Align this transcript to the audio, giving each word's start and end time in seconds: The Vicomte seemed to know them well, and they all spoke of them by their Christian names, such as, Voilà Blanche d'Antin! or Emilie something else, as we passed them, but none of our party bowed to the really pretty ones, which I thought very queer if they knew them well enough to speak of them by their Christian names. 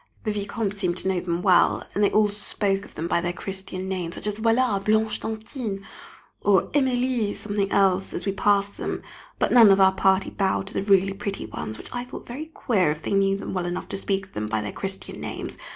The 0.23 0.31
Vicomte 0.31 0.75
seemed 0.75 0.97
to 0.97 1.07
know 1.07 1.19
them 1.19 1.43
well, 1.43 1.83
and 1.93 2.03
they 2.03 2.09
all 2.09 2.29
spoke 2.29 2.85
of 2.85 2.95
them 2.95 3.07
by 3.07 3.21
their 3.21 3.31
Christian 3.33 3.87
names, 3.87 4.15
such 4.15 4.25
as, 4.25 4.39
Voilà 4.39 4.83
Blanche 4.83 5.19
d'Antin! 5.19 5.85
or 6.41 6.71
Emilie 6.73 7.35
something 7.35 7.71
else, 7.71 8.11
as 8.11 8.25
we 8.25 8.31
passed 8.31 8.77
them, 8.79 9.03
but 9.37 9.51
none 9.53 9.69
of 9.69 9.79
our 9.79 9.93
party 9.93 10.31
bowed 10.31 10.65
to 10.65 10.73
the 10.73 10.81
really 10.81 11.13
pretty 11.13 11.45
ones, 11.45 11.77
which 11.77 11.93
I 11.93 12.03
thought 12.03 12.25
very 12.25 12.47
queer 12.47 12.89
if 12.89 13.03
they 13.03 13.13
knew 13.13 13.37
them 13.37 13.53
well 13.53 13.67
enough 13.67 13.87
to 13.89 13.97
speak 13.99 14.25
of 14.25 14.33
them 14.33 14.47
by 14.47 14.61
their 14.63 14.71
Christian 14.73 15.21
names. 15.21 15.55